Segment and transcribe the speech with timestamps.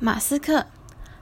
[0.00, 0.66] 马斯克，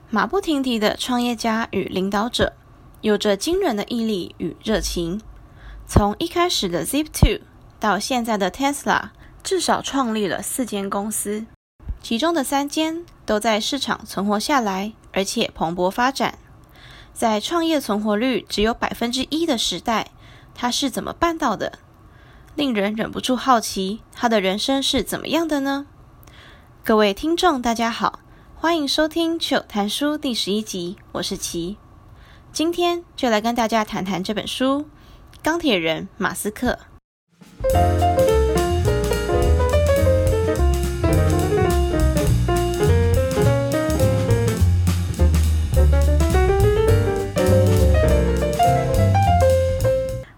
[0.09, 2.55] 马不停蹄的创业家与领导者，
[3.03, 5.21] 有着惊人的毅力与热情。
[5.87, 7.43] 从一开始的 Zip2
[7.79, 9.11] 到现在的 Tesla，
[9.43, 11.45] 至少创立了四间公司，
[12.01, 16.39] 其中的三间都在市场存活下来，而且蓬勃发展。
[17.13, 20.13] 在创业存活率只有百分之一的时代，
[20.55, 21.79] 他是怎么办到的？
[22.55, 25.87] 令人忍不住好奇，他的人生是怎么样的呢？
[26.83, 28.21] 各位听众，大家好，
[28.63, 31.79] 欢迎收听《趣谈书》第十一集，我是琪。
[32.53, 34.83] 今天就来跟大家谈谈这本书
[35.43, 36.79] 《钢铁人马斯克》。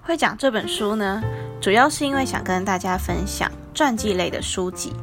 [0.00, 1.22] 会讲这本书呢，
[1.60, 4.94] 主要是因为想跟大家分享传记类的书籍。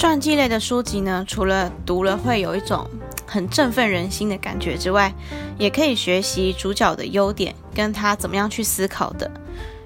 [0.00, 2.88] 传记类的书籍呢，除了读了会有一种
[3.26, 5.12] 很振奋人心的感觉之外，
[5.58, 9.30] 也可以学习主角的优点，跟他怎么样去思考的。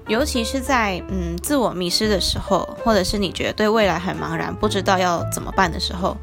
[0.07, 6.15] 尤其是在嗯自我迷失的时候，或者是你觉得对未来很茫然，不知道要怎么办的时候，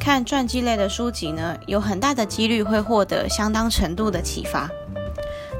[0.00, 4.70] 看传记类的书籍呢，有很大的几率会获得相当程度的启发。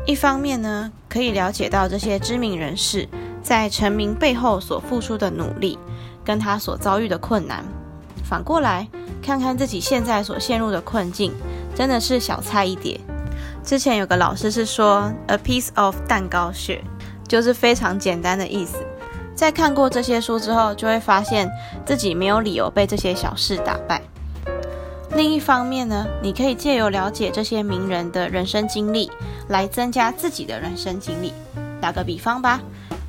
[0.07, 3.07] 一方面呢，可以了解到这些知名人士
[3.43, 5.79] 在成名背后所付出的努力，
[6.25, 7.65] 跟他所遭遇的困难。
[8.25, 8.89] 反过来
[9.23, 11.33] 看看自己现在所陷入的困境，
[11.75, 13.01] 真的是小菜一碟。
[13.63, 16.83] 之前有个老师是说，a piece of 蛋糕屑，
[17.29, 18.77] 就是非常简单的意思。
[19.35, 21.51] 在看过这些书之后，就会发现
[21.85, 24.03] 自己没有理由被这些小事打败。
[25.15, 29.11] 另一方面呢，你可以借由了解这些名人的人生经历，
[29.49, 31.33] 来增加自己的人生经历。
[31.81, 32.61] 打个比方吧，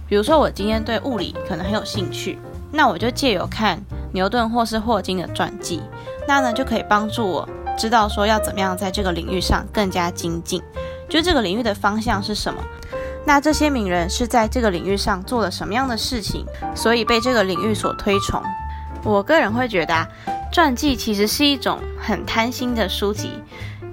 [0.08, 2.38] 比如说我今天对物理可能很有兴趣，
[2.74, 3.80] 那我就借由看
[4.12, 5.82] 牛顿或是霍金的传记，
[6.28, 10.62] 那呢就可以帮助我知道说要怎么样在这个领域上更加精进，
[11.08, 12.60] 就这个领域的方向是什么。
[13.26, 18.42] 那这些名人是在这个领域上做了什么样的事情，所以被这个领域所推崇。
[19.04, 20.08] 我个人会觉得啊。
[20.52, 23.42] 传记其实是一种很贪心的书籍，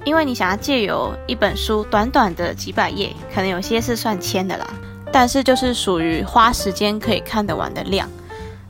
[0.04, 4.66] 因为你想要借由一本书短短的几百页，可能有些是算千的啦，
[5.10, 8.06] 但是就是属于花时间可以看得完的量，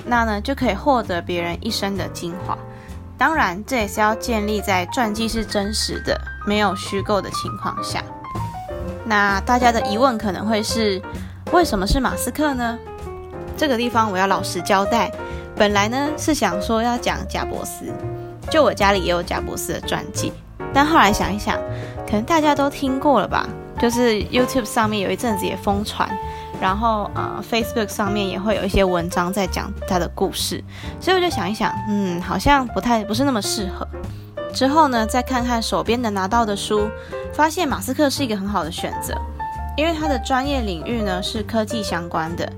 [0.04, 2.56] 那呢就可以获得别人一生的精华。
[3.18, 8.02] 当然，这也是要建立在传记是真实的、没有虚构的情况下。
[9.04, 11.00] 那大家的疑问可能会是，
[11.52, 12.78] 为什么是马斯克呢？
[13.56, 15.10] 这个地方我要老实交代。
[15.54, 17.92] 本来呢是想说要讲贾伯斯，
[18.48, 20.32] 就我家里也有贾伯斯的传记，
[20.72, 21.58] 但后来想一想，
[22.06, 23.46] 可能大家都听过了吧，
[23.78, 26.08] 就是 YouTube 上面有一阵子也疯传，
[26.60, 30.62] 然后呃 Facebook 上面也会有一些文章在讲他的故事，
[31.00, 33.88] 所以我就想一想，嗯，好像不太不是那么适合。
[34.52, 36.90] 之后呢，再看看手边能拿到的书，
[37.32, 39.16] 发现马斯克是一个很好的选择，
[39.76, 42.52] 因为他的专业领域呢是科技相关的。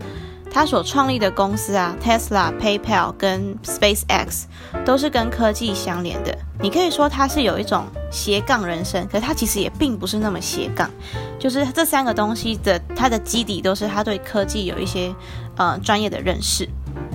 [0.53, 4.45] 他所创立的公司啊，Tesla、PayPal 跟 SpaceX
[4.85, 6.37] 都是跟科技相连的。
[6.61, 10.91] 你可以说他是有一种斜杠人生，可他其实也并不是那么斜杠。
[11.39, 15.13] 就是这三个东西的，它的基底都是他对科技有一些
[15.57, 16.69] 呃专业的认识。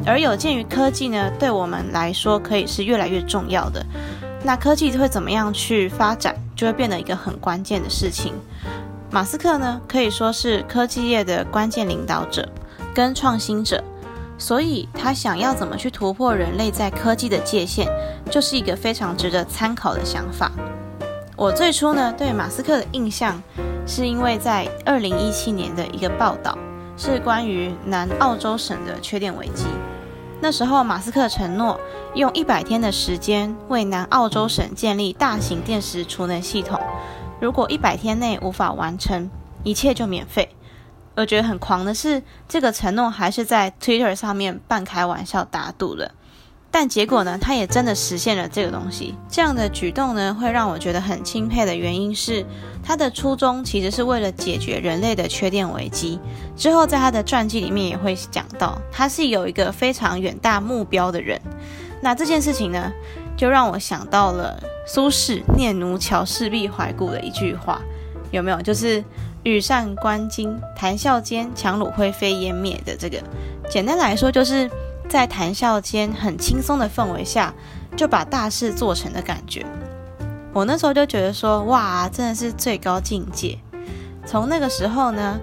[0.05, 3.85] 而有鉴于科技呢，对我们来说可以是越来越重要的。
[4.43, 8.33] 那科技会怎么样去发展，就会变得一个很关键的事情。
[9.11, 12.49] 马斯克呢，可以说是科技业的关键领导者。
[12.97, 13.83] 跟创新者，
[14.39, 17.87] 所以他想要怎么去突破人类在科技的界限，
[18.31, 20.51] 就是一个非常值得参考的想法。
[21.35, 23.39] 我最初呢对马斯克的印象，
[23.85, 26.57] 是因为在二零一七年的一个报道，
[26.97, 29.65] 是关于南澳洲省的缺电危机。
[30.41, 31.79] 那时候马斯克承诺
[32.15, 36.79] 用一百天的时间为南澳洲省建立大型电池储能系统，
[37.39, 39.29] 如果一百天内无法完成，
[39.63, 40.49] 一切就免费。
[41.17, 46.11] 我觉得很狂的是，这个承诺还是在 Twitter 上面半开玩笑打赌了。
[46.69, 49.15] 但结果呢，他也真的实现了这个东西。
[49.27, 52.45] 这样的举动呢，会让我觉得很钦佩的原因是，
[52.83, 56.19] 他的初衷其实是为了解决人类的缺电危机。
[56.55, 61.41] 之后在他的传记里面也会讲到，他是有一个非常远大目标的人。
[61.99, 62.93] 那这件事情呢，
[63.35, 67.81] 就让我想到了苏轼《念奴桥事毕怀古》的一句话，
[68.29, 68.61] 有没有？
[68.61, 69.03] 就是。
[69.47, 73.17] 羽扇纶巾，谈笑间，檣櫓灰飞烟灭的这个，
[73.69, 74.69] 简单来说，就是
[75.07, 77.53] 在谈笑间很轻松的氛围下，
[77.95, 79.65] 就把大事做成的感觉。
[80.51, 83.57] 我那时候就觉得说，哇，真的是最高境界。
[84.25, 85.39] 从那个时候呢，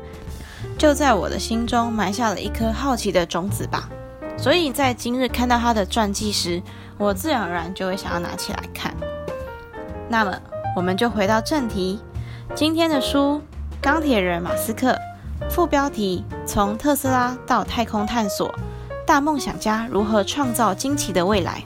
[0.77, 3.89] 就在我的心中埋下了一颗好奇的种子吧。
[4.37, 6.63] 所以在今日看到他的传记时，
[6.99, 8.95] 我自然而然就会想要拿起来看。
[10.11, 10.39] 那么，
[10.77, 12.01] 我们就回到正题，
[12.55, 13.41] 今天的书
[13.85, 14.93] 《钢铁人马斯克》，
[15.51, 18.51] 副标题：从特斯拉到太空探索，
[19.07, 21.63] 大梦想家如何创造惊奇的未来。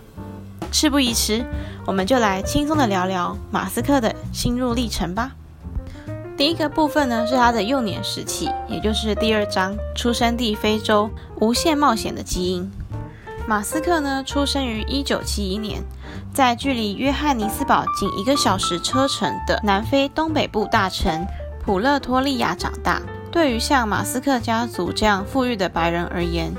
[0.72, 1.46] 事不宜迟，
[1.86, 5.30] 我们就来轻松的聊聊马斯克的心路历程吧。
[6.36, 11.08] 第一个部分呢，是他的幼年时期，也就是第二章，出生地非洲，
[11.40, 12.68] 无限冒险的基因。
[13.46, 15.84] 马斯克呢，出生于一九七一年，
[16.34, 21.24] 在距离约翰尼斯堡仅一个小时车程的南非东北部大城
[21.68, 22.98] 普勒托利亚长大。
[23.30, 26.50] 对于像马斯克家族这样富裕的白人而言，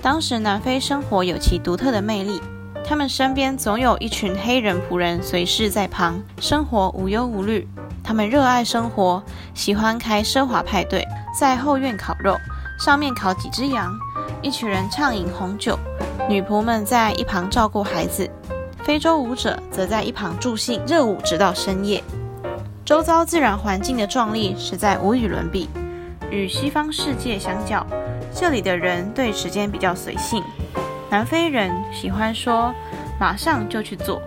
[0.00, 2.40] 当时南非生活有其独特的魅力。
[2.82, 7.68] 他们身边总有一群黑人仆人随侍在旁，生活无忧无虑。
[8.02, 9.22] 他们热爱生活，
[9.52, 11.06] 喜欢开奢华派对，
[11.38, 12.34] 在后院烤肉，
[12.78, 13.92] 上面烤几只羊，
[14.40, 15.78] 一群人畅饮红酒，
[16.26, 18.26] 女仆们在一旁照顾孩子，
[18.82, 22.02] 非洲舞者则在一旁助兴热舞直到深夜。
[22.84, 25.70] 周遭自然环境的壮丽实在无与伦比，
[26.30, 27.86] 与西方世界相较，
[28.34, 30.44] 这里的人对时间比较随性。
[31.08, 32.74] 南非人喜欢说
[33.18, 34.20] “马上就去做”。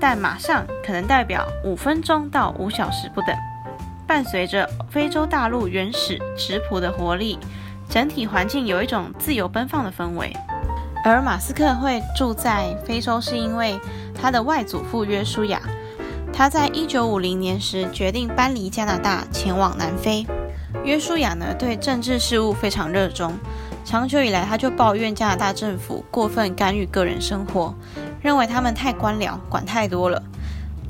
[0.00, 3.36] 但马上可能代表五分钟到五小时不等。
[4.04, 7.38] 伴随着非洲大陆原始质朴的活力，
[7.88, 10.36] 整体环境有一种自由奔放的氛围。
[11.04, 13.78] 而马斯克会住在非洲，是因为
[14.12, 15.60] 他的外祖父约书亚，
[16.32, 20.26] 他在一九五零年时决定搬离加拿大，前往南非。
[20.82, 23.34] 约书亚呢，对政治事务非常热衷，
[23.84, 27.74] 长久以来他就抱怨加拿大政府过分干预个人生活。
[28.20, 30.22] 认为他们太官僚，管太多了。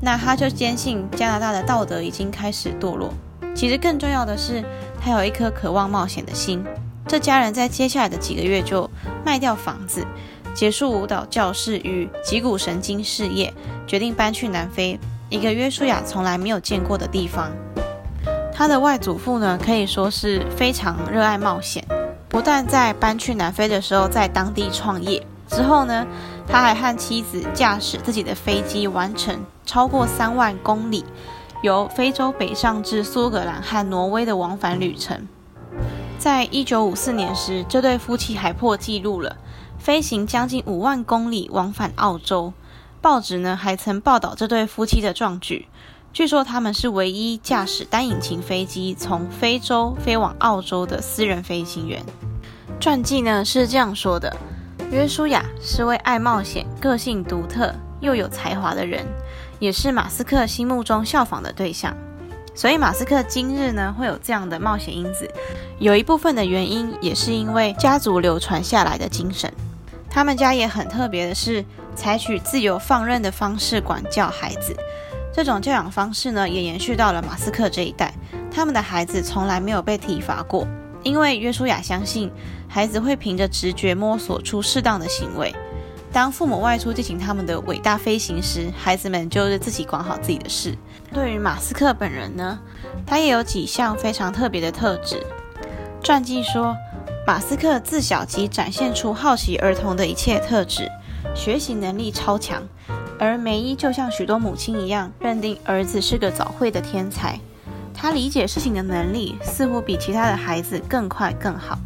[0.01, 3.13] 那他就坚信加拿大的道德已经开始堕落。
[3.55, 4.63] 其实更重要的是，
[4.99, 6.63] 他有一颗渴望冒险的心。
[7.07, 8.89] 这家人在接下来的几个月就
[9.25, 10.05] 卖掉房子，
[10.55, 13.53] 结束舞蹈教室与脊骨神经事业，
[13.85, 14.99] 决定搬去南非，
[15.33, 17.51] 一个约书亚从来没有见过的地方。
[18.53, 21.83] 他的外祖父呢，可以说是非常热爱冒险，
[22.29, 26.05] 不但在搬去南非的时候在当地创业，之后呢，
[26.47, 29.35] 他还和妻子驾驶自己的飞机，完成
[29.65, 31.03] 超过三万公里，
[31.63, 35.27] 由非洲北上至苏格兰和挪威的往返旅程。
[36.19, 39.37] 在一九五四年时，这对夫妻还破纪录了，
[39.79, 42.53] 飞行将近五万公里往返澳洲。
[43.03, 45.67] 报纸呢还曾报道这对夫妻的壮举。
[46.13, 52.01] 据说他们是唯一驾驶单引擎飞机从非洲飞往澳洲的私人飞行员。
[52.79, 54.33] 传记呢是这样说的。
[54.89, 59.05] 约书亚是位爱冒险、个性独特又有才华的人，
[59.59, 61.93] 也是马斯克心目中效仿的对象。
[62.55, 65.29] 所以，马斯克今日呢会有这样的冒险因子，
[65.77, 69.51] 有一部分的原因也是因为家族流传下来的精神。
[70.13, 71.65] 他们家也很特别的是，
[71.95, 74.75] 采取自由放任的方式管教孩子。
[75.33, 78.13] 这种教养方式呢，也延续到了马斯克这一代。
[78.51, 80.67] 他们的孩子从来没有被体罚过。
[81.01, 82.31] 因为约书亚相信
[82.69, 85.53] 孩子会凭着直觉摸索出适当的行为。
[86.13, 90.77] 当父母外出进行他们的伟大飞行时，孩子们就是自己管好自己的事。
[91.11, 92.59] 对于马斯克本人呢，
[93.03, 95.21] 他也有几项非常特别的特质。
[96.03, 96.75] 传记说，
[97.25, 100.91] 马斯克自小即展现出好奇儿童的一切特质，
[101.33, 102.61] 学习能力超强，
[103.17, 107.39] 而梅伊就像许多母亲一样，认定儿子是个早慧的天才。
[107.93, 111.79] 他理解事情的能力似乎比其他的孩子更快更好。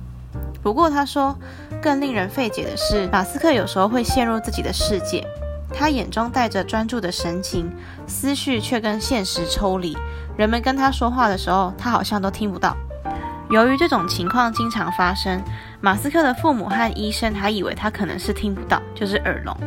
[0.63, 1.38] 不过他说，
[1.79, 5.24] 更令人费解的是，马斯克有时候会陷入自己的世界，
[5.72, 7.72] 他眼中带着专注的神情，
[8.08, 9.96] 思绪却跟现实抽离。
[10.36, 12.75] 人们跟他说话的时候，他好像都听不到。
[13.50, 15.42] 由于这种情况经常发生，
[15.80, 19.58] 马斯克的父母和医生还以为他可能是听不到，就是耳聋。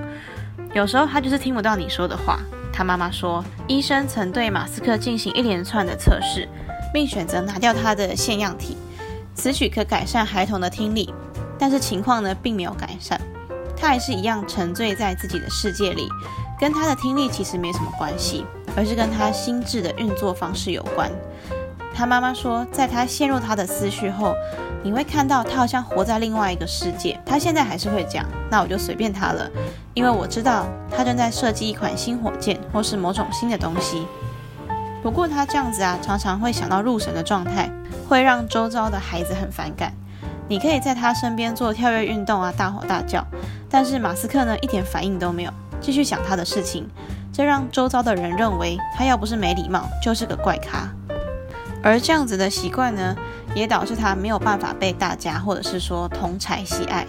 [0.74, 2.38] 有时候他就是听不到你说的话。
[2.72, 6.48] 他妈妈说，医生曾对马斯克进行一连串的测试，
[6.92, 8.76] 并选择拿掉他的腺样体，
[9.34, 11.12] 此举可改善孩童的听力。
[11.58, 13.20] 但是情况呢，并没有改善，
[13.76, 16.08] 他还是一样沉醉在自己的世界里，
[16.58, 18.46] 跟他的听力其实没什么关系，
[18.76, 21.10] 而是跟他心智的运作方式有关。
[22.00, 24.34] 他妈妈说，在他陷入他的思绪后，
[24.82, 27.20] 你会看到他好像活在另外一个世界。
[27.26, 29.46] 他现在还是会讲，那我就随便他了，
[29.92, 34.06] 因为我知道他正在设计一款新火箭或是某种新的东西。
[35.02, 37.70] 不过他这样子啊，常常会想到入神的状态，
[38.08, 39.92] 会让周遭的孩子很反感。
[40.48, 43.22] 你可以在他身边做跳跃运动啊，大吼大叫，
[43.68, 45.52] 但是马斯克呢，一点反应都没有，
[45.82, 46.88] 继续想他的事情，
[47.30, 50.88] 这让周遭的人认为他要不是没礼貌，就是个怪咖。
[51.82, 53.16] 而这样子的习惯呢，
[53.54, 57.06] 也导致他没有办法被大家或者是说同侪喜爱。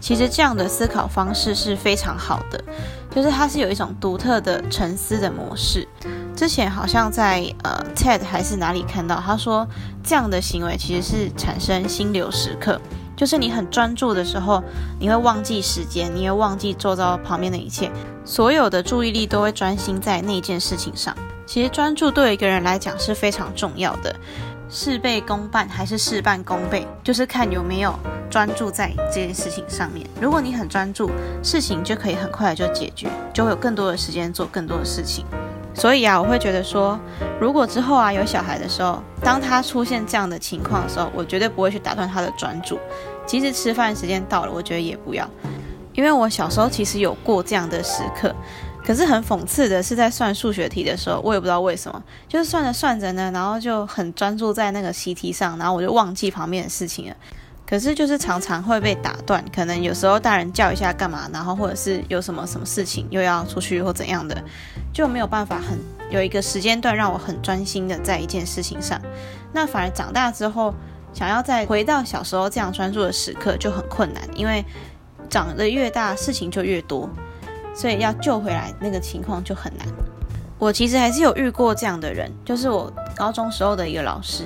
[0.00, 2.62] 其实这样的思考方式是非常好的，
[3.10, 5.86] 就是他是有一种独特的沉思的模式。
[6.34, 9.68] 之前好像在呃 TED 还是哪里看到，他说
[10.02, 12.80] 这样的行为其实是产生心流时刻，
[13.14, 14.62] 就是你很专注的时候，
[14.98, 17.90] 你会忘记时间，你会忘记周遭旁边的一切，
[18.24, 21.14] 所有的注意力都会专心在那件事情上。
[21.50, 24.14] 其实专注对一个人来讲是非常重要的。
[24.68, 27.92] 事倍功半还是事半功倍，就是看有没有
[28.30, 30.06] 专注在这件事情上面。
[30.20, 31.10] 如果你很专注，
[31.42, 35.26] 事情就可以很快就解决，就会有更多的时间做更多的事情。
[35.74, 36.96] 所以啊，我会觉得说，
[37.40, 42.78] 如果之后啊有小孩的时候，当他出现这样的情况的时候，我绝对不会去打断他的专注。
[43.26, 45.28] 即使吃饭时间到了，我觉得也不要，
[45.94, 48.32] 因为我小时候其实有过这样的时刻。
[48.90, 57.14] 可是很讽刺的是，在算数学题的时候，我也不知道为什么，就是算着算着呢，然后就很专注在那个习题上，然后我就忘记旁边的事情了。
[57.64, 64.36] 可是就是常常会被打断，可能有时候大人叫一下干嘛，然后或者是有什么什么事情又要出去或怎样的，
[64.92, 65.78] 就没有办法很
[66.10, 69.00] 有一个时间段让我很专心的在一件事情上。
[69.52, 70.74] 那反而长大之后，
[71.12, 74.64] 想要再回到小时候这样专注的时刻就很困难，因为
[75.28, 77.08] 长得越大，事情就越多。
[77.80, 79.86] 所以要救回来那个情况就很难。
[80.58, 84.44] 我其实还是有遇过这样的人，就是我高中时候的一个老师，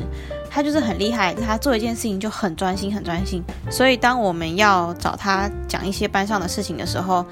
[0.48, 3.42] 他就是很厉害，他做一件事情就很专心，很专心。
[3.68, 7.26] 所以当我们要找他讲一些班上的事情的时候，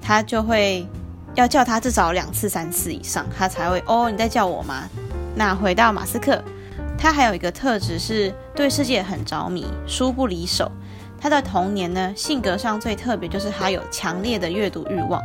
[0.00, 0.86] 他就会
[1.34, 4.88] 要叫他至少两次、三次以上，他才会哦，你在叫我吗？
[5.34, 6.40] 那回到马斯克，
[6.96, 10.70] 他还有一个特质是对世界很着迷，书不离手。
[11.20, 15.20] 他的童年呢，性格上最特别就是他有强烈的阅读欲望。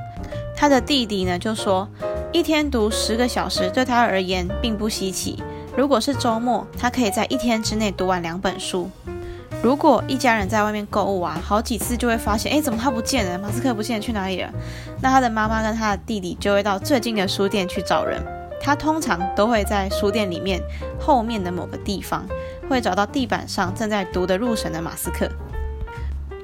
[0.56, 1.88] 他的弟弟呢就说，
[2.32, 5.42] 一天读十个小时对他而言并不稀奇。
[5.76, 8.90] 如果是周末，他可以在一天之内读完两本书。
[9.62, 13.40] 如果一家人在外面购物啊，好几次就会发现，哎，怎么他不见了？
[13.40, 14.50] 马斯克不见了，去哪里了？
[15.02, 18.22] 那他的妈妈跟他的弟弟就会到最近的书店去找人。
[18.60, 20.62] 他通常都会在书店里面
[21.00, 22.26] 后面的某个地方，
[22.70, 25.30] 会找到地板上正在读得入神的马斯克。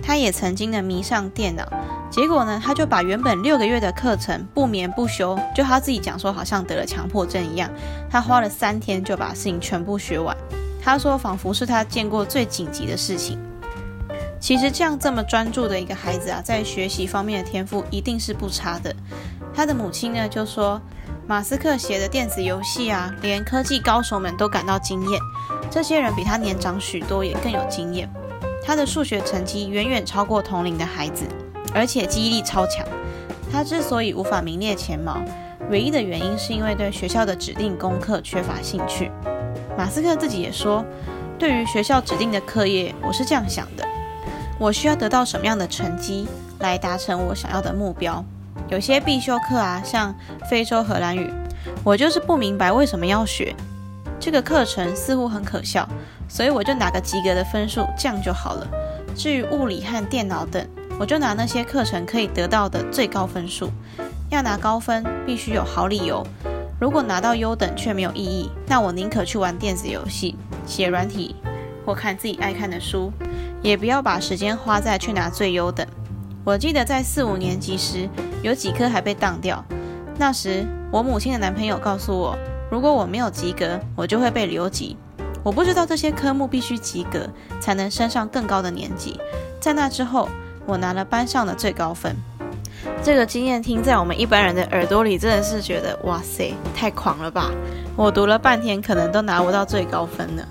[0.02, 1.64] 他也曾经的迷上电脑，
[2.10, 7.70] 结果呢，他就把原本六个月的课程不眠不休，就他自己讲说，好像得了强迫症一样，
[8.10, 10.36] 他花了三天就把事情全部学完。
[10.82, 13.38] 他说，仿佛是他见过最紧急的事情。
[14.40, 18.96] 其实这样这么专注的一个孩子啊，在学习方面的天赋一定是不差的。
[19.54, 20.82] 他的母亲呢就说，
[21.28, 25.22] 马斯克写的电子游戏啊，连科技高手们都感到惊艳，
[25.70, 28.10] 这些人比他年长许多，也更有经验。
[28.70, 31.26] 他的数学成绩远远超过同龄的孩子，
[31.74, 32.86] 而且记忆力超强。
[33.52, 35.18] 他之所以无法名列前茅，
[35.72, 39.10] 唯一的原因是因为对学校的指定功课缺乏兴趣。
[39.76, 40.86] 马斯克自己也说，
[41.40, 43.84] 对于学校指定的课业，我是这样想的：
[44.60, 46.28] 我需要得到什么样的成绩
[46.60, 48.24] 来达成我想要的目标？
[48.70, 50.14] 有些必修课啊，像
[50.48, 51.28] 非洲荷兰语，
[51.84, 53.56] 我就是不明白为什么要学。
[54.20, 55.88] 这个课程似乎很可笑。
[56.28, 58.68] 所以我就拿个及格的分数，这样就好了。
[59.16, 60.64] 至于物理和电脑等，
[61.00, 63.72] 我就拿那些课程可以得到的最高分数。
[64.30, 66.24] 要拿高分，必须有好理由。
[66.80, 70.36] 如果拿到优等却没有意义，那我宁可去玩电子游戏、
[70.68, 71.36] 写软体
[71.86, 73.12] 或看自己爱看的书，
[73.64, 75.86] 也不要把时间花在去拿最优等。
[76.46, 78.08] 我记得在四五年级时，
[78.44, 79.66] 有几科还被当掉。
[80.18, 82.38] 那时我母亲的男朋友告诉我，
[82.70, 84.96] 如果我没有及格，我就会被留级。
[85.44, 87.28] 我不知道这些科目必须及格
[87.60, 89.20] 才能升上更高的年级。
[89.60, 90.30] 在那之后，
[90.66, 92.16] 我拿了班上的最高分。
[93.02, 97.50] 这个经验听在我们一般人的耳朵里，真的是觉得哇塞，太狂了吧！
[97.96, 100.44] 我读了半天，可能都拿不到最高分呢。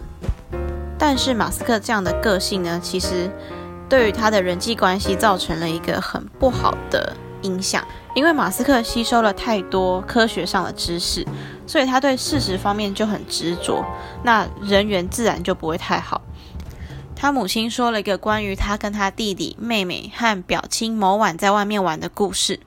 [0.98, 3.30] 但是马斯克这样的个性呢，其实
[3.88, 7.14] 对于他的人际关系造成了一个很不好的
[7.48, 7.84] 影响。
[8.14, 11.26] 因为马斯克吸收了太多科学上的知识，
[11.66, 13.84] 所以他对事实方面就很执着，
[14.24, 16.20] 那人缘自然就不会太好。
[17.14, 22.60] 他母亲说了一个关于他跟他弟弟、妹妹和表亲某晚在外面玩的故事，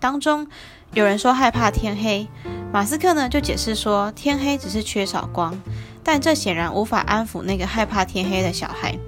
[0.00, 0.46] 当中
[0.92, 2.26] 有人说害怕天黑，
[2.72, 5.58] 马斯克呢就解释说天黑只是缺少光，
[6.02, 8.98] 但这显然无法安抚那个害怕天黑的小孩，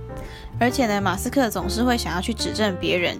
[0.58, 3.18] 而且呢，马斯克总是会想要去指正别人。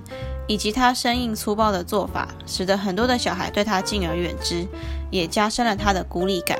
[0.50, 4.66] 以及他生硬粗暴的做法，使得很多的小孩对他敬而远之，
[5.08, 6.58] 也加深了他的孤立感。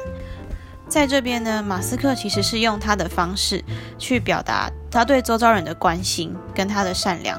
[0.88, 3.64] 在这边呢，马斯克其实是用他的方式
[3.98, 7.36] 去表达他对周遭人的关心跟他的善良。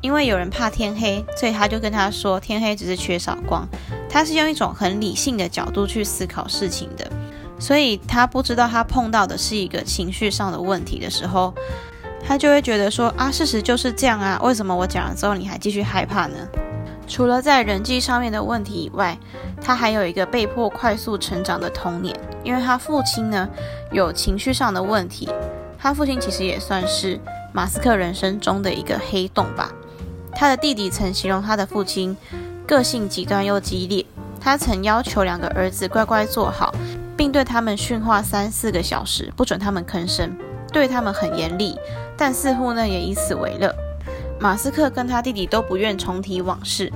[0.00, 3.68] 因为有人怕天黑，所以他就跟他说天黑只是缺少光。
[4.08, 7.06] 他是用一种很理性的角度去思考事情的，
[7.58, 11.52] 所以他不知道他碰到的是一个情绪上的问题的时候。
[12.26, 16.36] 他就会觉得说啊，事实就是这样啊，为什么我讲了之后你还继续害怕呢？
[17.06, 19.16] 除了在人际上面的问题以外，
[19.60, 23.46] 他还有一个被迫快速成长的童年，因为他父亲呢
[23.92, 25.28] 有情绪上的问题。
[25.78, 27.20] 他父亲其实也算是
[27.52, 29.70] 马斯克人生中的一个黑洞吧。
[30.32, 32.16] 他的弟弟曾形容他的父亲
[32.66, 34.04] 个性极端又激烈，
[34.40, 36.74] 他曾要求两个儿子乖乖坐好，
[37.18, 40.34] 并对他们训话三四个小时，不准他们吭声，
[40.72, 41.76] 对他们很严厉，
[42.16, 43.74] 但似乎呢也以此为乐。
[44.40, 46.92] 马斯克跟他弟弟都不愿重提往事，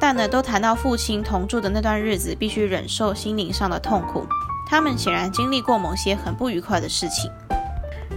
[0.00, 4.26] 但呢都谈到父亲同住的那段日子，必须忍受心灵上的痛苦。
[4.66, 7.30] 他们显然经历过某些很不愉快的事情，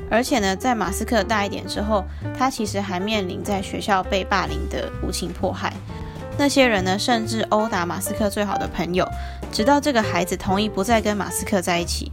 [0.09, 2.03] 而且呢，在马斯克大一点之后，
[2.37, 5.73] 他其实还面临在学校被霸凌的无情迫害。
[6.37, 9.07] 那些人呢，甚至殴打马斯克最好的朋友，
[9.51, 12.11] 直到这个孩子同意不再跟马斯克在一起。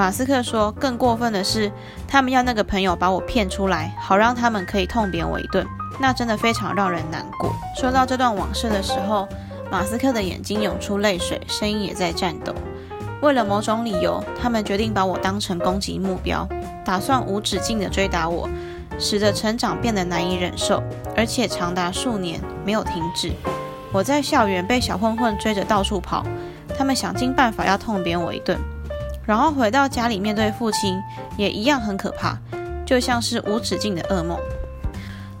[0.00, 1.70] 马斯克说，更过分的是，
[2.08, 5.62] 他们要那个朋友把我骗出来，好让他们可以痛扁我一顿。
[6.00, 7.54] 那真的非常让人难过。
[7.76, 9.28] 说到这段往事的时候，
[9.70, 12.54] 马斯克的眼睛涌出泪水，声音也在颤抖。
[13.20, 16.48] 为了某种理由，他们决定把我当成攻击目标，
[16.82, 18.48] 打算无止境地追打我，
[18.98, 20.82] 使得成长变得难以忍受，
[21.14, 23.32] 而且长达数年没有停止。
[23.92, 26.24] 我在校园被小混混追着到处跑，
[26.74, 28.58] 他们想尽办法要痛扁我一顿。
[29.24, 31.00] 然后回到家里面对父亲
[31.36, 32.38] 也一样很可怕，
[32.84, 34.38] 就像是无止境的噩梦。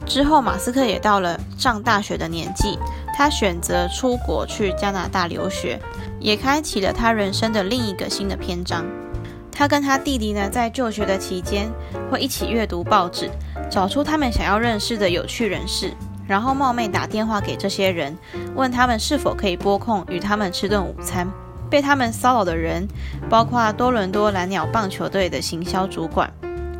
[0.06, 2.78] 之后，马斯克也到了上大学的年纪，
[3.16, 5.80] 他选择出国去加拿大留学，
[6.18, 8.84] 也开启了他人生的另一个新的篇章。
[9.52, 11.70] 他跟他弟弟呢，在就学的期间
[12.10, 13.30] 会一起阅读报纸，
[13.70, 15.92] 找出他们想要认识的有趣人士，
[16.26, 18.16] 然后冒昧打电话给这些人，
[18.54, 21.30] 问他们是否可以拨空与他们吃顿午餐。
[21.70, 22.86] 被他们骚扰的人，
[23.28, 26.30] 包括多伦多蓝鸟棒球队的行销主管、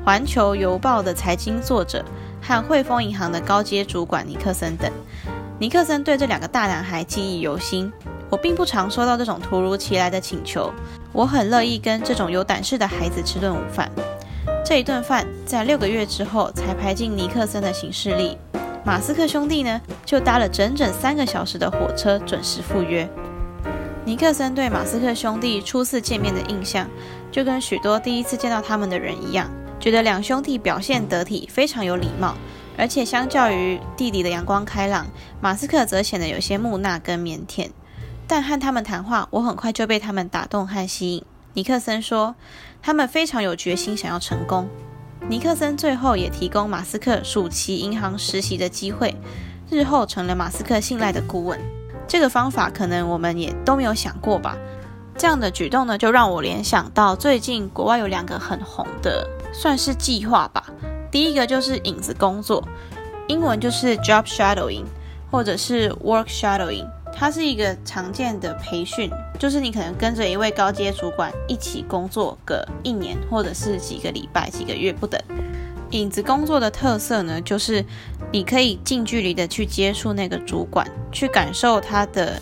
[0.05, 2.05] 环球邮报的财经作者。
[2.43, 4.91] 和汇丰银行的高阶主管尼克森等，
[5.59, 7.93] 尼克森对这两个大男孩记忆犹新。
[8.31, 10.73] 我并不常收到这种突如其来的请求，
[11.13, 13.91] 我很乐意跟这种有胆识的孩子吃顿午饭。
[14.65, 18.39] 这一顿饭在六个月之后才排进尼克森的行事历。
[18.85, 23.07] 马斯克兄弟呢，就搭了整整三个小时的火车准时赴约。
[24.11, 26.91] 尼克森对马斯克兄弟初次见面的印象，
[27.31, 29.49] 就跟许多第一次见到他们的人一样。
[29.79, 32.35] 觉得两兄弟表现得体，非常有礼貌，
[32.77, 35.07] 而且相较于弟弟的阳光开朗，
[35.41, 37.71] 马斯克则显得有些木讷跟腼腆。
[38.27, 41.25] 但和他们谈话，我很快就被他们打动和吸引。
[41.55, 42.35] 尼克森说，
[42.83, 44.69] 他们非常有决心，想要成功。
[45.29, 49.15] 尼克森最后也提供马斯克暑期银行实习的机会，
[49.71, 51.61] 日后成了马斯克信赖的顾问。
[52.11, 54.59] 这个方法可能我们也都没有想过吧？
[55.17, 59.25] 这样的举动呢，就让我联想到最近国外有两个很红的。
[59.53, 60.65] 算是计划吧。
[61.09, 62.67] 第一个就是影子工作，
[63.29, 64.83] 英文就是 job shadowing，
[65.31, 66.85] 或者是 work shadowing。
[67.15, 75.21] 它是一个常见的培训，就是你可能跟着一位高阶主管一起工作个一年，或者是几个礼拜、几个月不等。
[75.91, 77.85] 影子工作的特色呢，就是
[78.33, 82.41] 你可以近距离的去接触那个主管，去感受他的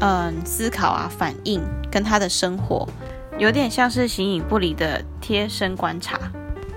[0.00, 2.88] 嗯思考啊、反应跟他的生活，
[3.38, 6.18] 有点像是形影不离的贴身观察。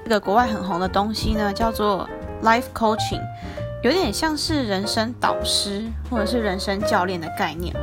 [0.04, 2.10] 这个国外很红的东西呢，叫做
[2.44, 3.22] life coaching，
[3.84, 7.74] 有点像是人生导师或者是人生教练的概念。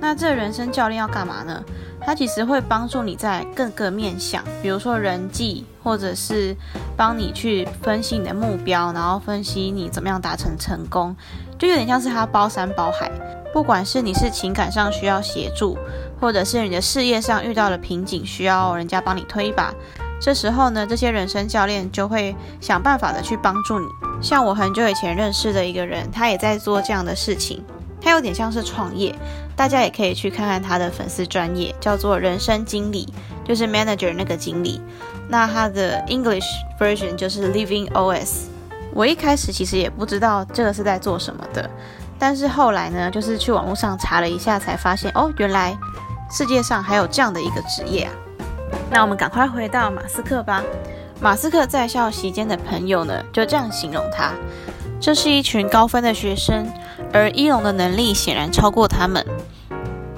[0.00, 1.64] 那这人生教练要干嘛呢？
[2.08, 6.56] 它其实会帮助你在各个面向，比如说人际，或者是
[6.96, 11.14] 帮你去分析你的目标，然后分析你怎么样达成成功，
[11.58, 13.10] 就有点像是它包山包海。
[13.52, 15.76] 不管是你是情感上需要协助，
[16.18, 19.70] 或者是你的事业上遇到了瓶颈，需要人家帮你推一把。
[20.18, 23.86] 这时候呢，这些人生教练就会想办法的去帮助你。
[24.22, 27.62] 像我很久以前认识的一个人，他也在做这样的事情。
[28.08, 29.14] 他有点像是创业，
[29.54, 33.06] 大家也可以去看看他的粉丝专业，叫做人生经理，
[33.44, 34.80] 就是 manager 那个经理。
[35.28, 36.46] 那他的 English
[36.80, 38.46] version 就是 Living OS。
[38.94, 41.68] 我一开始其实也不知道这个是在做什么的，
[42.18, 45.76] 但是后来呢，就是去网络上查了一下，才发现哦，原来
[46.30, 48.12] 世界上还有这样的一个职业啊。
[48.90, 50.62] 那我们赶快回到马斯克吧。
[51.20, 54.32] 马斯克在校期间的朋友呢，就这样形容他：
[54.98, 56.66] 这是一群高分的学生，
[57.12, 59.24] 而一龙的能力显然超过他们。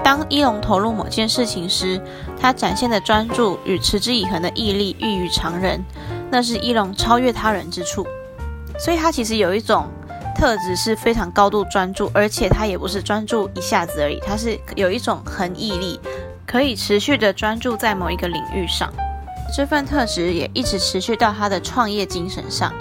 [0.03, 2.01] 当一龙投入某件事情时，
[2.41, 5.85] 他展现的专注与持之以恒的毅力异于常人，
[6.31, 8.07] 那是一龙超越他人之处。
[8.79, 9.87] 所以他其实有一种
[10.35, 16.01] 特质是非常高度专注，而且他也不是专注一下子而已，他是有一种恒毅力。
[16.47, 18.93] 可以持续的专注在某一个领域上，
[19.57, 22.73] 这份特质也一直持续到他的创业精神上。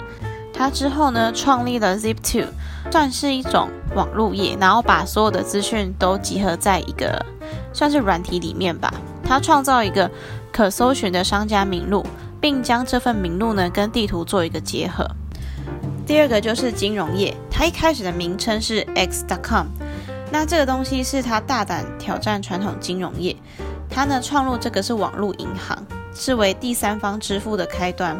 [0.60, 2.46] 他之后呢，创立了 Zip2，
[2.90, 7.24] 算是一种网络页，然后把所有的资讯都集合在一个
[7.72, 8.92] 算是软体里面吧。
[9.24, 10.10] 他创造一个
[10.52, 12.06] 可搜寻的商家名录，
[12.42, 15.10] 并将这份名录呢跟地图做一个结合。
[16.06, 19.68] 第二个就是金融业，它一开始的名称是 X.com，
[20.30, 23.34] 那这个东西是他大胆挑战传统金融业，
[23.88, 25.82] 他呢创入这个是网络银行，
[26.14, 28.14] 视为第三方支付的开端。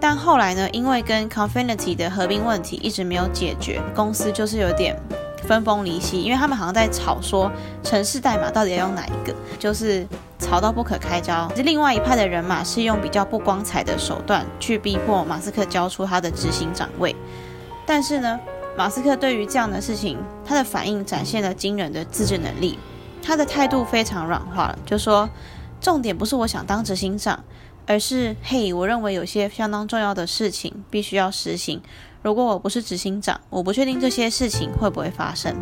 [0.00, 4.96] 但后来呢，因为跟 Confinity 的合并问题一直没有解决，公司就是有点
[5.42, 7.50] 分崩离析，因为他们好像在吵说
[7.82, 10.06] 城市代码到底要用哪一个，就是
[10.38, 11.50] 吵到不可开交。
[11.56, 17.14] 另外一派的人马是用比较不光彩的手段去逼迫马斯克交出他的执行长位。
[17.84, 18.38] 但是呢，
[18.76, 22.78] 马斯克对于这样的事情，他的反应展现了惊人的自制能力，
[23.20, 25.28] 他的态度非常软化了，就说
[25.80, 27.42] 重点不是我想当执行长。
[27.88, 31.80] 而是，嘿，我认为有些相当重要的事情必须要实行。
[32.20, 35.56] 如果我不是执行长，我不确定这些事情会不会发生。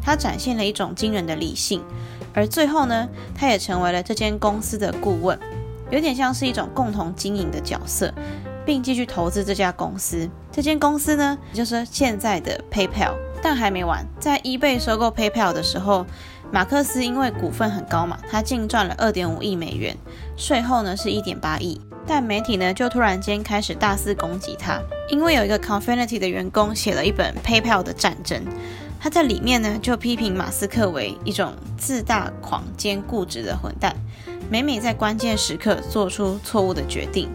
[0.00, 1.82] 他展现了一种惊人的理性，
[2.32, 5.36] 而最后呢，他也成为了这间公司的顾问，
[5.90, 8.14] 有点像是一种共同经营的角色，
[8.64, 10.30] 并继续投资这家公司。
[10.52, 13.14] 这间公司呢，就是现在的 PayPal。
[13.40, 16.04] 但还没完，在 eBay 收购 PayPal 的时候，
[16.50, 19.96] 马克思因为股份很高嘛，他净赚了二点五亿美元，
[20.36, 21.80] 税后呢是一点八亿。
[22.06, 24.80] 但媒体呢就突然间开始大肆攻击他，
[25.10, 28.42] 因为有一个 Confinity 的员工写了一本 PayPal 的战争，
[28.98, 33.94] 他在里面呢就批评马斯克为一种自大狂兼固执的混蛋，
[34.48, 37.28] 每每在关键时刻做出错误的决定。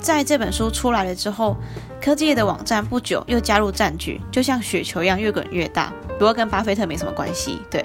[0.00, 1.56] 在这本书出来了之后，
[2.02, 5.92] 科技业的网站不久又加入战局，就像雪球一样越滚越大。
[6.18, 7.60] 不过跟巴菲特没什么关系。
[7.70, 7.84] 对，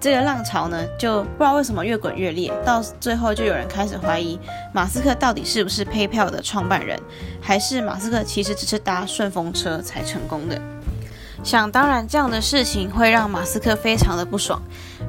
[0.00, 4.38] 这个浪潮呢，就不知道为什么越滚越烈，到最后就有人开始怀疑
[4.72, 6.98] 马斯克到底是不是 PayPal 的创办人，
[7.40, 10.60] 还是马斯克其实只是搭顺风车才成功的。
[11.44, 14.60] 想当然，这样的事情会让马斯克非常的不爽，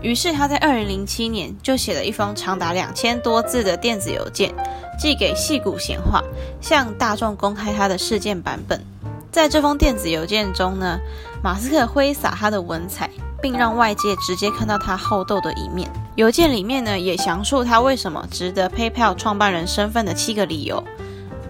[0.02, 4.54] 于是他在二零零七年就写了一封长达两千多字的电子邮件。
[5.00, 6.23] 寄给戏骨闲话，
[6.60, 8.84] 向大众公开他的事件版本。
[9.32, 11.00] 在这封电子邮件中呢，
[11.43, 13.08] 马斯克挥洒他的文采，
[13.41, 15.89] 并让外界直接看到他好斗的一面。
[16.15, 20.84] 邮件里面呢，也详述他为什么值得 PayPal 创办人身份的七个理由，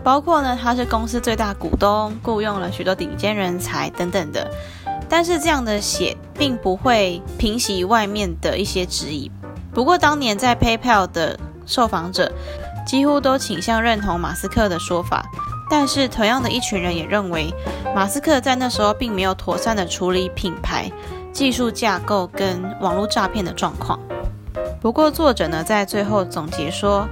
[0.03, 4.49] 包括呢，他是公司最大股东，雇佣了许多顶尖人才等等的。
[5.09, 9.31] 但是这样的写，并不会平息外面的一些质疑。
[9.73, 12.31] 不过当年在 PayPal 的受访者。
[12.87, 15.25] 几乎都倾向认同马斯克的说法，
[15.69, 17.53] 但是同样的一群人也认为，
[17.93, 20.89] 马斯克在那时候并没有妥善的处理品牌、
[21.37, 23.99] 技术架构跟网络诈骗的状况。
[24.81, 27.07] 不过作者呢，在最后总结说，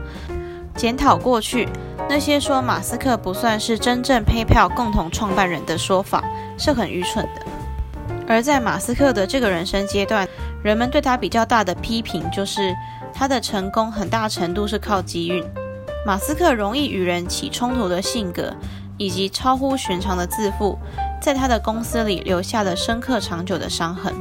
[0.76, 1.70] 检讨过去
[2.10, 6.24] 那些说马斯克不算是真正 PayPal 共同创办人的说法
[6.58, 7.46] 是很愚蠢的。
[8.28, 10.28] 而在马斯克的这个人生阶段，
[10.64, 12.76] 人们对他比较大的批评就是
[13.14, 15.46] 他的成功很大程度是靠机运。
[16.04, 18.52] 马斯克容易与人起冲突的性格，
[18.98, 20.80] 以及超乎寻常的自负，
[21.26, 24.14] 在他的公司里留下了深刻长久的伤痕。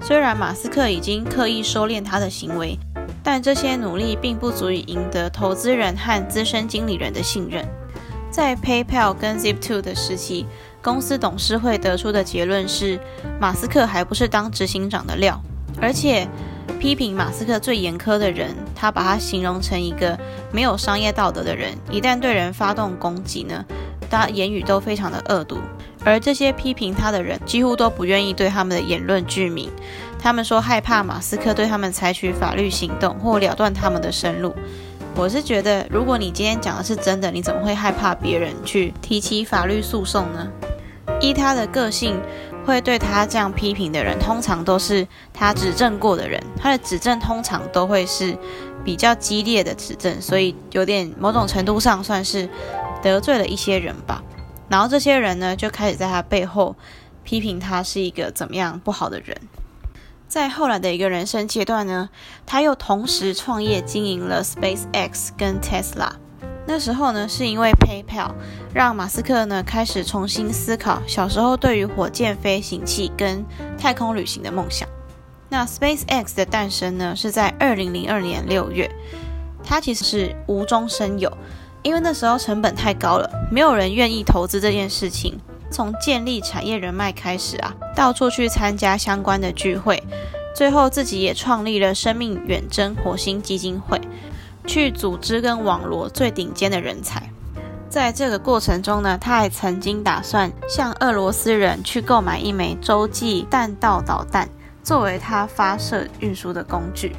[0.00, 2.78] 虽然马斯克已经刻意收敛他的行为，
[3.22, 7.62] 但这些努力并不足以赢得投资人和资深经理人的信任。
[8.30, 10.46] 在 PayPal 跟 Zip2 的时期，
[10.82, 12.98] 公司董事会得出的结论是，
[13.38, 15.38] 马斯克还不是当执行长的料，
[15.78, 16.26] 而且。
[16.80, 20.18] 批评马斯克最严苛的人，他把他形容成一个
[20.52, 21.72] 没有商业道德的人。
[21.90, 23.64] 一旦对人发动攻击呢，
[24.10, 25.58] 他言语都非常的恶毒。
[26.06, 29.68] 而这些批评他的人，几乎都不愿意对他们的言论具名。
[30.20, 34.54] 他们说害怕马斯克对他们采取法律行动或了断他们的生路。
[35.16, 40.48] 我是觉得，如果你今天讲的是真的，你怎么会害怕别人去提起法律诉讼呢？
[41.20, 42.20] 依他的个性。
[42.64, 46.42] 会对他这样批评的人，通常都是他指证过的人。
[46.60, 48.36] 他的指证通常都会是
[48.84, 52.48] 比较激烈的指证，所以有点某种程度上算是
[53.00, 54.20] 得罪了一些人吧。
[54.68, 56.74] 然后这些人呢，就开始在他背后
[57.24, 59.36] 批评他是一个怎么样不好的人。
[60.28, 62.10] 在后来的一个人生阶段呢，
[62.44, 66.10] 他又同时创业经营了 SpaceX 跟 Tesla。
[66.66, 68.32] 那时候呢，是因为 PayPal
[68.74, 73.44] 让马斯克呢开始重新思考小时候对于火箭飞行器跟
[73.78, 74.88] 太空旅行的梦想。
[75.48, 78.90] 那 SpaceX 的诞生呢，是在二零零二年六月，
[79.62, 81.32] 它其实是无中生有，
[81.82, 85.38] 因为那时候成本太高了，没有人愿意投资这件事情。
[85.70, 90.02] 从建立产业人脉开始啊，到处去参加相关的聚会，
[90.54, 94.00] 最后自己也创立了生命远征火星基金会。
[94.66, 97.22] 去组织跟网罗最顶尖的人才。
[97.88, 104.48] 在这个过程中呢，他还曾经打算向俄罗斯人去购买一枚洲际弹道导弹，
[104.82, 107.14] 作为他发射运输的工具。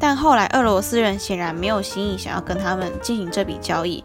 [0.00, 4.02] 但后来俄罗斯人显然没有心意想要跟他们进行这笔交易，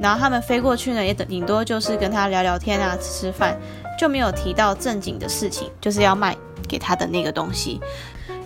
[0.00, 3.56] 然后他们飞过去呢，也顶多就是跟他聊聊天啊，吃吃饭，
[3.96, 7.80] 就没有提到正经的事情，就是要卖给他的那个东西。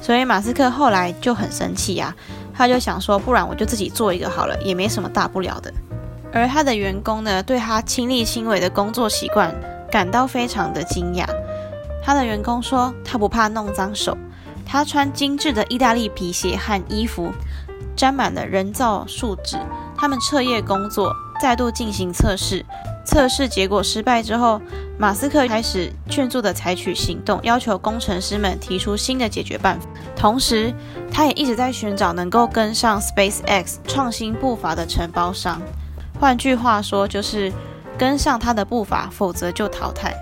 [0.03, 2.15] 所以马斯克后来就很生气呀，
[2.55, 5.73] 他就想说，不然我就自己做一个好了，也没什么大不了的。
[6.33, 9.55] 而他的员工呢，对他亲力亲为的工作习惯
[9.91, 11.25] 感到非常的惊讶。
[12.05, 14.17] 他的员工说，他不怕弄脏手。
[14.65, 17.31] 他穿精致的意大利皮鞋和衣服，
[17.97, 19.57] 沾满了人造树脂。
[19.97, 22.65] 他们彻夜工作，再度进行测试。
[23.05, 24.61] 测试结果失败之后，
[24.97, 29.87] 马斯克开始迅速地采取行动，要求工程师们提出新的解决办法。
[30.17, 30.73] 同时，
[31.11, 35.61] 他也一直在寻找能够跟上 SpaceX 创新步伐的承包商。
[36.21, 37.53] 换句话说，就是
[37.99, 40.15] 跟上他的步伐，否则就淘汰。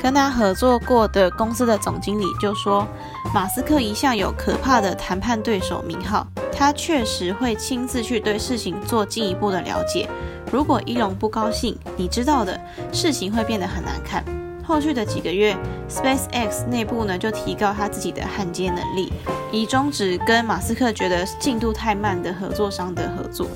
[0.00, 2.86] 跟他合作过的公司的总经理就说，
[3.34, 10.08] 马斯克一向有可怕的谈判对手名号，他确实会亲自去对事情做进一步的了解。
[10.52, 12.58] 如果伊隆不高兴，你知道的，
[12.92, 14.24] 事情会变得很难看。
[14.64, 15.56] 后续的几个月
[15.90, 19.12] ，SpaceX 内部呢就提高他自己的焊接能力，
[19.50, 23.46] 以终止跟马斯克觉得进度太慢的合作商的合作。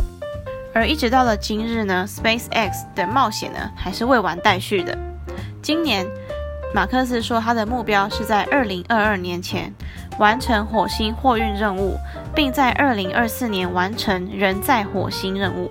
[0.75, 4.99] 而一直到了今日呢，SpaceX 的冒险呢还是未完待续的。
[5.63, 6.07] 今年。
[6.75, 9.73] 马克思说，他的目标是在二零二二年前
[10.19, 11.99] 完成火星货运任务，
[12.35, 15.71] 并在二零二四年完成人在火星任务。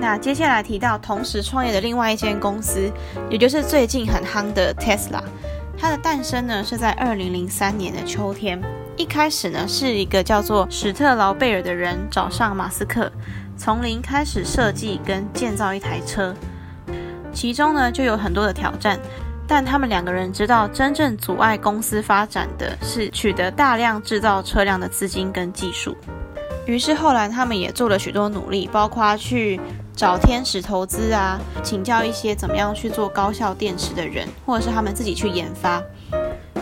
[0.00, 2.92] 那接下来提到同时创业的另外一间公司，
[3.30, 5.22] 也就是最近很夯的 Tesla。
[5.78, 8.60] 它的诞生呢是在二零零三年的秋天。
[8.98, 13.10] 一开始呢是一个叫做史特劳贝尔的人找上马斯克，
[13.56, 16.34] 从零开始设计跟建造一台车，
[17.32, 18.98] 其中呢就有很多的挑战。
[19.48, 25.96] 但他们两个人知道，真正阻碍公司发展的是取得大量制造车辆的资金跟技术。
[26.66, 29.58] 于是后来他们也做了许多努力，包括去
[29.96, 35.82] 找天使投资啊，请教一些怎么样去做高效电池的人，或者是他们自己去研发。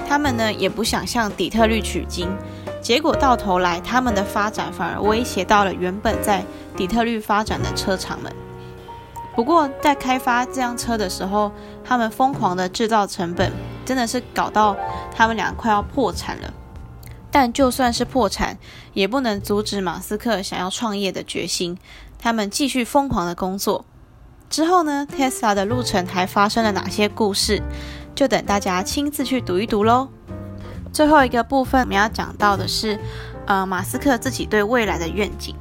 [0.08, 2.28] 他们呢也不想向底特律取经，
[2.80, 6.44] 结果到头来他们的发展反而威胁到了原本在
[6.76, 8.32] 底特律发展的车厂们。
[9.36, 11.52] 不过，在开发这辆车的时候，
[11.84, 13.52] 他们疯狂的制造成本
[13.84, 14.74] 真的是搞到
[15.14, 16.54] 他们俩快要破产了。
[17.30, 18.56] 但就算是破产，
[18.94, 21.76] 也不能阻止马斯克想要创业的决心。
[22.18, 23.84] 他们继续疯狂的工作。
[24.48, 27.62] 之后呢，Tesla 的路程还发生了哪些故事？
[28.14, 30.08] 就等大家亲自去读一读喽。
[30.94, 32.98] 最后一个部分我们要讲到的是，
[33.46, 35.54] 呃，马斯克自己对未来的愿景。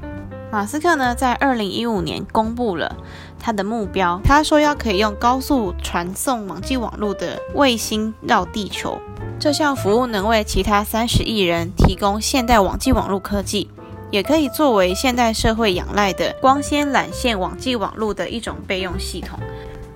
[0.55, 2.95] 马斯克呢，在二零一五年公布了
[3.37, 4.21] 他的目标。
[4.23, 8.97] 他说要可以用高速传送网际网络的卫星绕地球。
[9.37, 13.69] 这项服务能为其他三十亿人提供现代网际网络科技，
[14.09, 19.37] 也可以作为现代社会仰赖的光纤缆线网际网络的一种备用系统。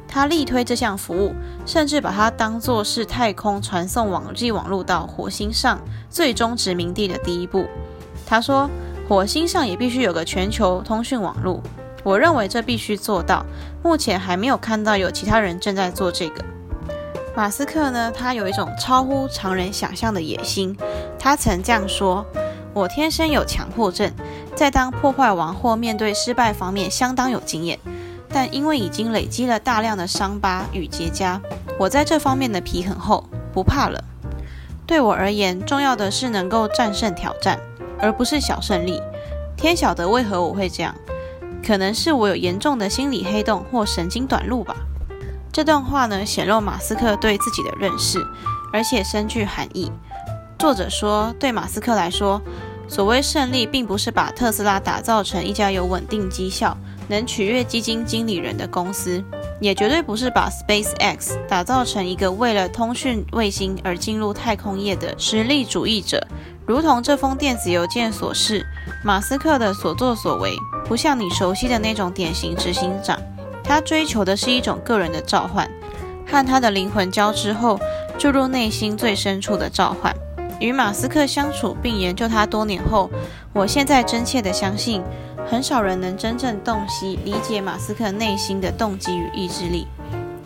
[0.10, 1.34] 他力推这项服务，
[1.66, 7.66] 甚至把它当作是太空传送网际网络到火星上最终殖民地的第一步。
[8.26, 8.70] 他说。
[9.10, 11.60] 火星上也必须有个全球通讯网络，
[12.04, 13.44] 我认为这必须做到。
[13.82, 16.46] 目前还没有看到有其他人正在做这个。
[17.36, 20.78] 马斯克呢，他有一种超乎常人想象的野心。
[21.18, 22.24] 他曾这样说
[22.72, 24.14] ：“我天生有强迫症，
[24.54, 27.80] 在当破坏王或面对失败方面相当有经验，
[28.32, 31.40] 但因为已经累积了大量的伤疤与结痂，
[31.80, 34.04] 我在这方面的皮很厚，不怕了。
[34.86, 37.60] 对我而言，重要的是能够战胜挑战。”
[38.02, 39.02] 而不是小胜利，
[39.58, 40.96] 天晓得为何我会这样，
[41.66, 44.76] 可能是我有严重的心理黑洞或神经短路吧。
[45.52, 48.26] 这段话呢，显露马斯克对自己的认识，
[48.72, 49.92] 而且深具含义。
[50.58, 52.42] 作者说，对马斯克来说，
[52.88, 59.24] 所谓胜利，并不是把特斯拉打造成一家有稳定绩效、能取悦基金经理人的公司，
[59.60, 66.26] 也绝对不是把 SpaceX 打造成一个为了通讯卫星而进入太空业的实力主义者。
[66.70, 68.64] 如同这封电子邮件所示，
[69.04, 70.56] 马斯克的所作所为
[70.86, 73.20] 不像你熟悉的那种典型执行长，
[73.64, 75.68] 他追求的是一种个人的召唤，
[76.28, 77.80] 和他的灵魂交织后
[78.20, 80.16] 注入内心最深处的召唤。
[80.60, 83.10] 与马斯克相处并研究他多年后，
[83.52, 85.02] 我现在真切地相信，
[85.50, 89.88] 很少人能真正洞悉理解马斯克内心的动机与意志力。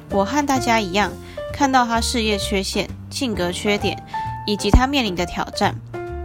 [0.10, 1.12] 我和大家一样，
[1.54, 4.02] 看到他事业缺陷、性格缺点，
[4.48, 5.76] 以及他面临的挑战。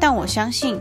[0.01, 0.81] 但我相信，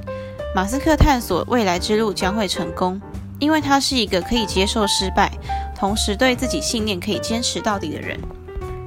[0.56, 3.02] 马斯克探索未来之路将会成功，
[3.40, 5.32] 因为他是一个可以接受失败、
[5.76, 8.20] 同时对自己信念可以坚持到底的人。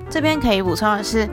[0.08, 1.28] 这边可以补充的是，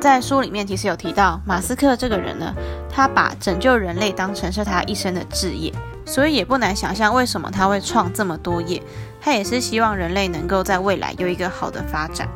[0.00, 2.54] 在书里面其实有提到，马斯克这个人呢，
[2.90, 5.70] 他把拯救人类当成是他一生的志业，
[6.06, 8.82] 所以也不难想象为什么他会创这么多业。
[9.20, 12.26] 他也是希望人类能够在未来有一个好的发展。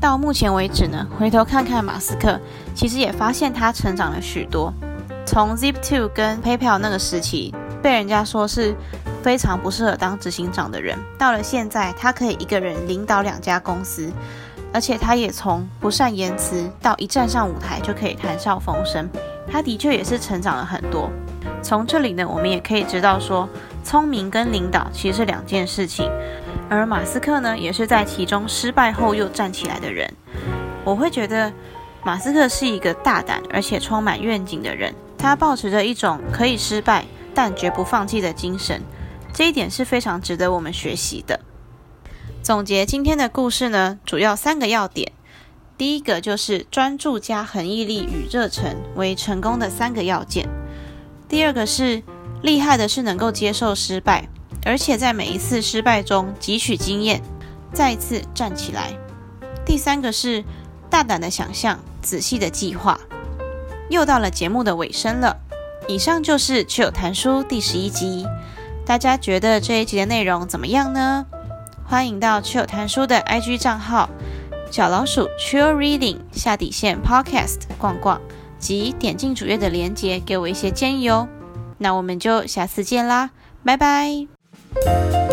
[0.00, 2.40] 到目前为止呢，回头看看马斯克，
[2.74, 4.72] 其实也发现他成长了许多。
[5.26, 8.74] 从 Zip2 跟 PayPal 那个时期，被人家说是
[9.22, 14.10] 非常不适合当执行长的人，到了现在，他可以一个人领导两家公司，
[14.72, 19.08] 而且他也从不善言辞到一站上舞台就可以谈笑风生，
[19.50, 21.10] 他的确也是成长了很多。
[21.62, 23.48] 从这里呢，我们也可以知道说，
[23.84, 26.10] 聪明跟领导其实是两件事情，
[26.68, 30.12] 而马斯克呢，也是在其中失败后又站起来的人。
[30.84, 31.52] 我会觉得
[32.04, 34.94] 马斯克是一个大胆而且充满愿景的人。
[35.18, 38.80] 他抱持着一种可以失败但绝不放弃的精神，
[39.34, 41.40] 这一点是非常值得我们学习的。
[42.40, 45.12] 总结今天的故事呢，主要三个要点。
[45.76, 50.48] 第一个就是专注加恒毅力与热忱为成功的三个要件。
[51.28, 52.02] 第二个是
[52.42, 54.28] 厉害的是能够接受失败，
[54.64, 57.22] 而且在每一次失败中汲取经验，
[57.72, 58.92] 再次站起来。
[59.66, 60.42] 第三个是
[60.88, 62.98] 大胆的想象，仔细的计划。
[63.90, 65.36] 又到了节目的尾声了，
[65.86, 68.26] 以上就是趣有谈书第十一集。
[68.86, 71.26] 大家觉得这一集的内容怎么样呢？
[71.84, 74.08] 欢迎到趣有谈书的 IG 账号
[74.70, 78.20] 小老鼠趣有 Reading 下底线 Podcast 逛逛，
[78.58, 81.28] 及点进主页的链接给我一些建议哦。
[81.78, 83.30] 那我们就下次见啦，
[83.64, 85.27] 拜拜。